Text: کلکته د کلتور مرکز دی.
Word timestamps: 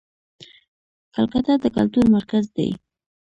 کلکته 1.15 1.53
د 1.63 1.65
کلتور 1.75 2.05
مرکز 2.15 2.43
دی. 2.55 2.69